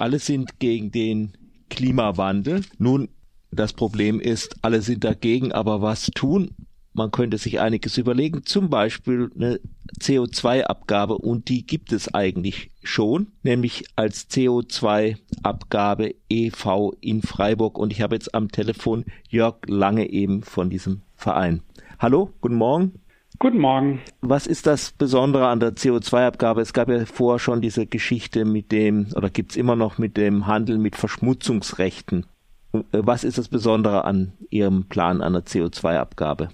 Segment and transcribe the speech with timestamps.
[0.00, 1.32] Alle sind gegen den
[1.68, 2.62] Klimawandel.
[2.78, 3.10] Nun,
[3.50, 6.52] das Problem ist, alle sind dagegen, aber was tun?
[6.94, 9.60] Man könnte sich einiges überlegen, zum Beispiel eine
[10.00, 18.00] CO2-Abgabe und die gibt es eigentlich schon, nämlich als CO2-Abgabe EV in Freiburg und ich
[18.00, 21.60] habe jetzt am Telefon Jörg Lange eben von diesem Verein.
[21.98, 23.00] Hallo, guten Morgen.
[23.42, 24.00] Guten Morgen.
[24.20, 26.60] Was ist das Besondere an der CO2-Abgabe?
[26.60, 30.18] Es gab ja vorher schon diese Geschichte mit dem, oder gibt es immer noch mit
[30.18, 32.26] dem Handel mit Verschmutzungsrechten.
[32.74, 36.50] Äh, was ist das Besondere an Ihrem Plan an der CO2-Abgabe?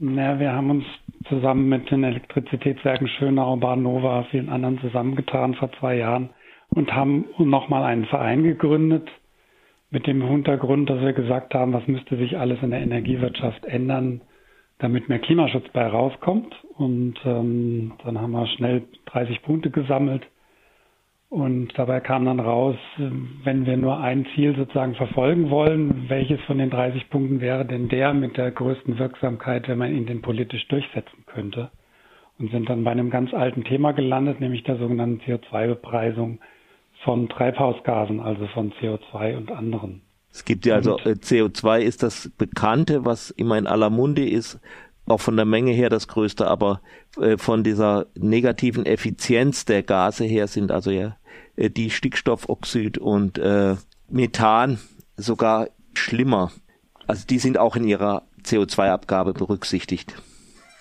[0.00, 0.84] Na, wir haben uns
[1.28, 6.30] zusammen mit den Elektrizitätswerken Schönau, Bahnova, vielen anderen zusammengetan vor zwei Jahren
[6.70, 9.08] und haben nochmal einen Verein gegründet
[9.90, 14.22] mit dem Hintergrund, dass wir gesagt haben, was müsste sich alles in der Energiewirtschaft ändern,
[14.78, 16.54] damit mehr Klimaschutz bei rauskommt.
[16.76, 20.26] Und ähm, dann haben wir schnell 30 Punkte gesammelt
[21.28, 26.58] und dabei kam dann raus, wenn wir nur ein Ziel sozusagen verfolgen wollen, welches von
[26.58, 30.66] den 30 Punkten wäre denn der mit der größten Wirksamkeit, wenn man ihn denn politisch
[30.68, 31.70] durchsetzen könnte?
[32.38, 36.38] Und sind dann bei einem ganz alten Thema gelandet, nämlich der sogenannten CO2-Bepreisung
[37.02, 40.02] von Treibhausgasen, also von CO2 und anderen.
[40.36, 44.60] Es gibt ja also äh, CO2 ist das Bekannte, was immer in aller Munde ist,
[45.06, 46.82] auch von der Menge her das größte, aber
[47.18, 51.16] äh, von dieser negativen Effizienz der Gase her sind also ja
[51.56, 53.76] äh, die Stickstoffoxid und äh,
[54.10, 54.78] Methan
[55.16, 56.52] sogar schlimmer.
[57.06, 60.20] Also die sind auch in ihrer CO2-Abgabe berücksichtigt.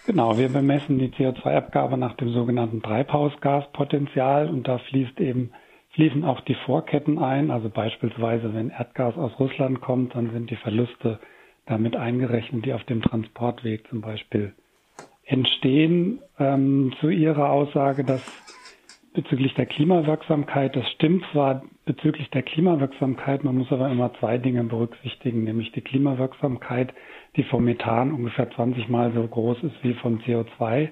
[0.06, 5.52] Genau, wir bemessen die CO2-Abgabe nach dem sogenannten Treibhausgaspotenzial und da fließt eben
[5.96, 7.50] fließen auch die Vorketten ein.
[7.52, 11.20] Also beispielsweise, wenn Erdgas aus Russland kommt, dann sind die Verluste
[11.66, 14.54] damit eingerechnet, die auf dem Transportweg zum Beispiel
[15.24, 16.20] entstehen.
[16.38, 18.22] Ähm, zu Ihrer Aussage, dass
[19.14, 24.64] bezüglich der Klimawirksamkeit, das stimmt zwar bezüglich der Klimawirksamkeit, man muss aber immer zwei Dinge
[24.66, 26.94] berücksichtigen, nämlich die Klimawirksamkeit,
[27.38, 30.90] die vom Methan ungefähr 20 Mal so groß ist wie vom CO2.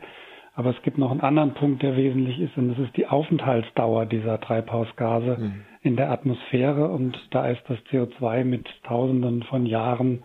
[0.56, 4.06] Aber es gibt noch einen anderen Punkt, der wesentlich ist, und das ist die Aufenthaltsdauer
[4.06, 5.66] dieser Treibhausgase mhm.
[5.82, 6.90] in der Atmosphäre.
[6.90, 10.24] Und da ist das CO2 mit Tausenden von Jahren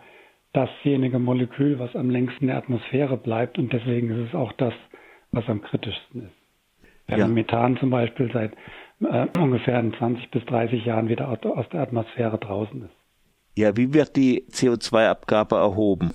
[0.53, 4.73] dasjenige Molekül, was am längsten in der Atmosphäre bleibt und deswegen ist es auch das,
[5.31, 6.35] was am kritischsten ist.
[7.07, 7.27] Während ja.
[7.27, 8.53] Methan zum Beispiel seit
[9.01, 12.95] äh, ungefähr 20 bis 30 Jahren wieder aus der Atmosphäre draußen ist.
[13.55, 16.11] Ja, wie wird die CO2-Abgabe erhoben?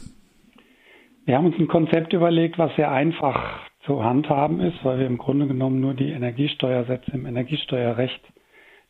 [1.26, 5.18] Wir haben uns ein Konzept überlegt, was sehr einfach zu handhaben ist, weil wir im
[5.18, 8.20] Grunde genommen nur die Energiesteuersätze im Energiesteuerrecht,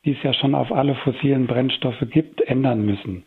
[0.05, 3.25] die es ja schon auf alle fossilen Brennstoffe gibt, ändern müssen.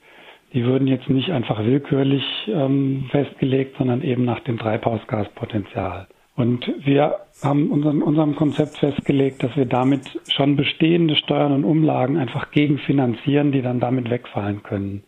[0.54, 6.08] Die würden jetzt nicht einfach willkürlich ähm, festgelegt, sondern eben nach dem Treibhausgaspotenzial.
[6.38, 12.18] Und wir haben unseren, unserem Konzept festgelegt, dass wir damit schon bestehende Steuern und Umlagen
[12.18, 15.04] einfach gegenfinanzieren, die dann damit wegfallen können.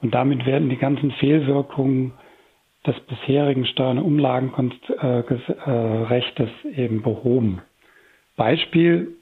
[0.00, 2.12] Und damit werden die ganzen Fehlwirkungen
[2.88, 7.60] des bisherigen Steuern- und Umlagenrechtes eben behoben.
[8.36, 9.16] Beispiel,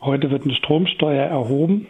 [0.00, 1.88] heute wird eine Stromsteuer erhoben.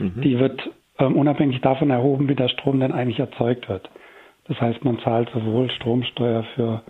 [0.00, 0.20] Mhm.
[0.20, 0.68] Die wird
[0.98, 3.88] ähm, unabhängig davon erhoben, wie der Strom denn eigentlich erzeugt wird.
[4.48, 6.82] Das heißt, man zahlt sowohl Stromsteuer für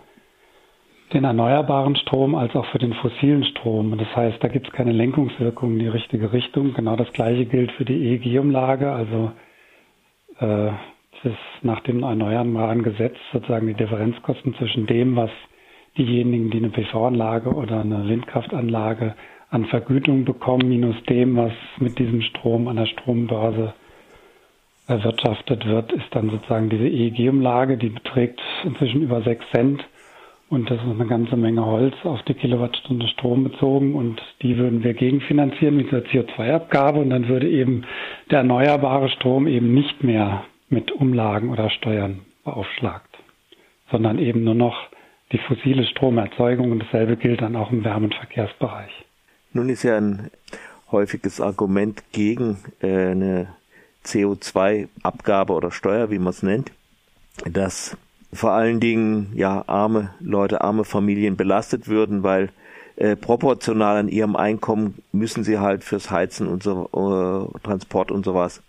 [1.13, 3.91] den erneuerbaren Strom als auch für den fossilen Strom.
[3.91, 6.73] Und das heißt, da gibt es keine Lenkungswirkung in die richtige Richtung.
[6.73, 9.31] Genau das gleiche gilt für die EEG-Umlage, also
[10.39, 10.71] äh,
[11.23, 15.31] das ist nach dem erneuerbaren Gesetz sozusagen die Differenzkosten zwischen dem, was
[15.97, 19.15] diejenigen, die eine PV-Anlage oder eine Windkraftanlage
[19.49, 23.73] an Vergütung bekommen, minus dem, was mit diesem Strom an der Strombörse
[24.87, 29.83] erwirtschaftet wird, ist dann sozusagen diese EEG-Umlage, die beträgt inzwischen über 6 Cent.
[30.47, 33.95] Und das ist eine ganze Menge Holz auf die Kilowattstunde Strom bezogen.
[33.95, 37.83] Und die würden wir gegenfinanzieren mit der CO2-Abgabe und dann würde eben
[38.29, 40.43] der erneuerbare Strom eben nicht mehr
[40.75, 43.17] mit Umlagen oder Steuern beaufschlagt,
[43.89, 44.75] sondern eben nur noch
[45.31, 48.91] die fossile Stromerzeugung und dasselbe gilt dann auch im Wärme- und Verkehrsbereich.
[49.53, 50.29] Nun ist ja ein
[50.91, 53.47] häufiges Argument gegen äh, eine
[54.03, 56.71] CO2-Abgabe oder Steuer, wie man es nennt,
[57.45, 57.97] dass
[58.33, 62.49] vor allen Dingen ja arme Leute, arme Familien belastet würden, weil
[62.97, 68.25] äh, proportional an ihrem Einkommen müssen sie halt fürs Heizen und so äh, Transport und
[68.25, 68.61] sowas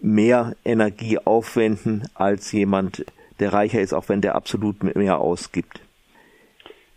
[0.00, 3.04] mehr Energie aufwenden als jemand,
[3.40, 5.80] der reicher ist, auch wenn der absolut mehr ausgibt.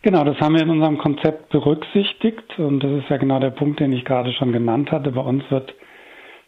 [0.02, 3.82] Genau, das haben wir in unserem Konzept berücksichtigt und das ist ja genau der Punkt,
[3.82, 5.12] den ich gerade schon genannt hatte.
[5.12, 5.74] Bei uns wird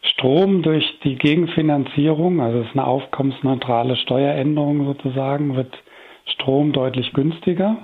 [0.02, 5.76] Strom durch die Gegenfinanzierung, also es ist eine aufkommensneutrale Steueränderung sozusagen, wird
[6.24, 7.76] Strom deutlich günstiger,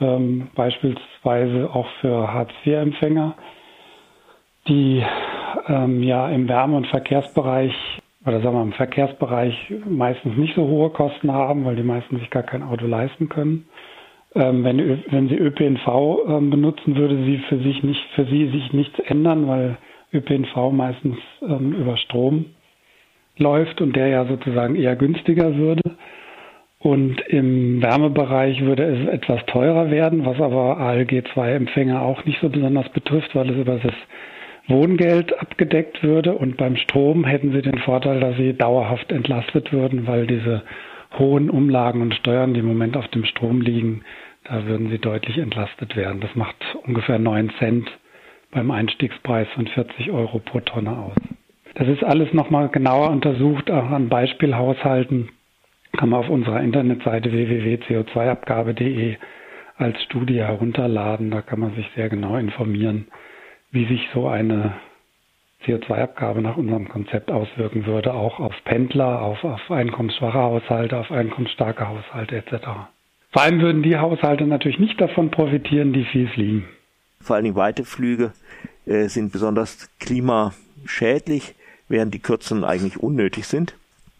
[0.00, 3.34] ähm, beispielsweise auch für Hartz-IV-Empfänger.
[4.68, 5.02] Die
[5.68, 7.74] ähm, ja im Wärme- und Verkehrsbereich
[8.26, 12.30] oder sagen wir im Verkehrsbereich meistens nicht so hohe Kosten haben, weil die meisten sich
[12.30, 13.66] gar kein Auto leisten können.
[14.34, 18.72] Ähm, wenn, wenn sie ÖPNV ähm, benutzen, würde sie für sich nicht, für sie sich
[18.72, 19.78] nichts ändern, weil
[20.12, 22.46] ÖPNV meistens ähm, über Strom
[23.38, 25.96] läuft und der ja sozusagen eher günstiger würde.
[26.78, 32.88] Und im Wärmebereich würde es etwas teurer werden, was aber ALG-2-Empfänger auch nicht so besonders
[32.90, 33.92] betrifft, weil es über das
[34.70, 36.34] Wohngeld abgedeckt würde.
[36.34, 40.62] Und beim Strom hätten sie den Vorteil, dass sie dauerhaft entlastet würden, weil diese
[41.18, 44.02] hohen Umlagen und Steuern, die im Moment auf dem Strom liegen,
[44.44, 46.20] da würden sie deutlich entlastet werden.
[46.20, 46.56] Das macht
[46.86, 47.90] ungefähr 9 Cent
[48.52, 51.16] beim Einstiegspreis von 40 Euro pro Tonne aus.
[51.74, 55.28] Das ist alles nochmal genauer untersucht, auch an Beispielhaushalten
[55.96, 59.16] kann man auf unserer Internetseite www.co2abgabe.de
[59.76, 61.30] als Studie herunterladen.
[61.30, 63.08] Da kann man sich sehr genau informieren,
[63.72, 64.74] wie sich so eine
[65.64, 71.86] CO2-Abgabe nach unserem Konzept auswirken würde, auch auf Pendler, auf, auf einkommensschwache Haushalte, auf einkommensstarke
[71.86, 72.66] Haushalte etc.
[73.30, 76.64] Vor allem würden die Haushalte natürlich nicht davon profitieren, die viel fliegen.
[77.20, 78.32] Vor allen Dingen weite Flüge
[78.86, 81.54] äh, sind besonders klimaschädlich,
[81.88, 83.74] während die kürzeren eigentlich unnötig sind.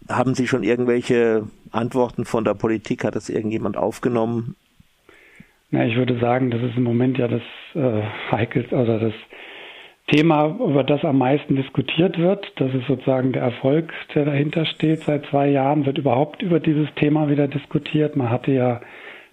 [0.09, 3.05] Haben Sie schon irgendwelche Antworten von der Politik?
[3.05, 4.57] Hat das irgendjemand aufgenommen?
[5.71, 7.43] Na, ich würde sagen, das ist im Moment ja das
[7.75, 8.03] äh,
[8.33, 9.15] heikelste oder das
[10.09, 12.53] Thema, über das am meisten diskutiert wird.
[12.57, 15.01] Das ist sozusagen der Erfolg, der dahinter steht.
[15.01, 18.17] Seit zwei Jahren wird überhaupt über dieses Thema wieder diskutiert.
[18.17, 18.81] Man hatte ja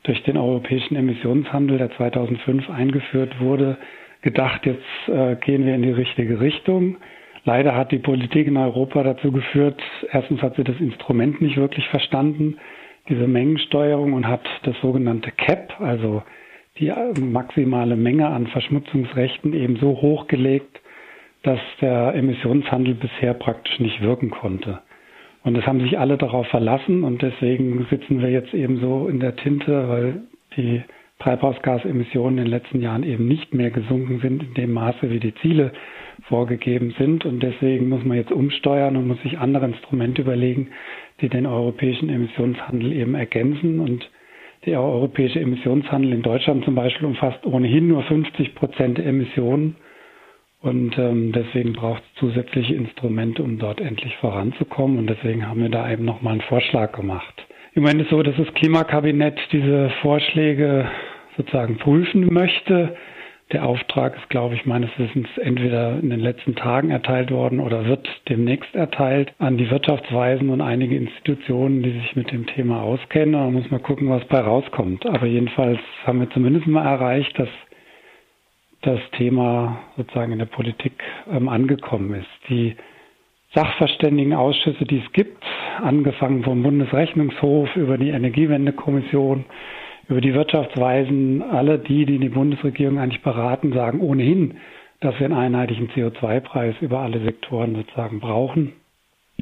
[0.04, 3.78] durch den europäischen Emissionshandel, der 2005 eingeführt wurde,
[4.22, 6.98] gedacht, jetzt äh, gehen wir in die richtige Richtung.
[7.44, 9.82] Leider hat die Politik in Europa dazu geführt,
[10.12, 12.58] erstens hat sie das Instrument nicht wirklich verstanden,
[13.10, 16.24] diese Mengensteuerung und hat das sogenannte CAP, also
[16.80, 20.80] die maximale Menge an Verschmutzungsrechten eben so hochgelegt,
[21.44, 24.80] dass der Emissionshandel bisher praktisch nicht wirken konnte.
[25.44, 29.20] Und es haben sich alle darauf verlassen und deswegen sitzen wir jetzt eben so in
[29.20, 30.22] der Tinte, weil
[30.56, 30.84] die
[31.28, 35.36] Treibhausgasemissionen in den letzten Jahren eben nicht mehr gesunken sind in dem Maße, wie die
[35.36, 35.74] Ziele
[36.30, 37.26] vorgegeben sind.
[37.26, 40.70] Und deswegen muss man jetzt umsteuern und muss sich andere Instrumente überlegen,
[41.20, 43.82] die den europäischen Emissionshandel eben ergänzen.
[43.82, 44.10] Und
[44.66, 49.76] der europäische Emissionshandel in Deutschland zum Beispiel umfasst ohnehin nur 50 Prozent Emissionen.
[50.62, 54.98] Und ähm, deswegen braucht es zusätzliche Instrumente, um dort endlich voranzukommen.
[54.98, 57.46] Und deswegen haben wir da eben nochmal einen Vorschlag gemacht.
[57.74, 60.90] Im Moment ist so, dass das Klimakabinett diese Vorschläge
[61.38, 62.96] sozusagen prüfen möchte.
[63.54, 67.86] Der Auftrag ist, glaube ich, meines Wissens entweder in den letzten Tagen erteilt worden oder
[67.86, 73.34] wird demnächst erteilt an die Wirtschaftsweisen und einige Institutionen, die sich mit dem Thema auskennen.
[73.34, 75.06] Da muss man gucken, was bei rauskommt.
[75.06, 77.48] Aber jedenfalls haben wir zumindest mal erreicht, dass
[78.82, 81.02] das Thema sozusagen in der Politik
[81.32, 82.50] ähm, angekommen ist.
[82.50, 82.76] Die
[83.54, 85.42] Sachverständigenausschüsse, die es gibt,
[85.82, 89.46] angefangen vom Bundesrechnungshof über die Energiewendekommission,
[90.10, 94.56] über die Wirtschaftsweisen, alle die, die die Bundesregierung eigentlich beraten, sagen ohnehin,
[95.02, 98.74] dass wir einen einheitlichen CO2-Preis über alle Sektoren sozusagen brauchen.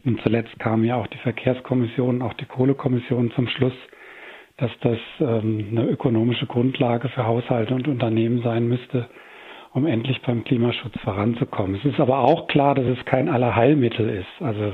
[0.03, 3.73] Und zuletzt kam ja auch die Verkehrskommission, auch die Kohlekommission zum Schluss,
[4.57, 9.07] dass das ähm, eine ökonomische Grundlage für Haushalte und Unternehmen sein müsste,
[9.73, 11.75] um endlich beim Klimaschutz voranzukommen.
[11.75, 14.41] Es ist aber auch klar, dass es kein Allerheilmittel ist.
[14.41, 14.73] Also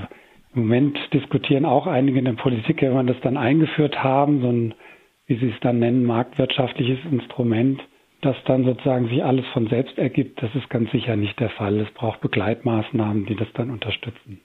[0.56, 4.50] im Moment diskutieren auch einige in der Politik, wenn man das dann eingeführt haben, so
[4.50, 4.74] ein
[5.32, 7.82] wie Sie es dann nennen, marktwirtschaftliches Instrument,
[8.20, 11.80] das dann sozusagen sich alles von selbst ergibt, das ist ganz sicher nicht der Fall.
[11.80, 14.40] Es braucht Begleitmaßnahmen, die das dann unterstützen.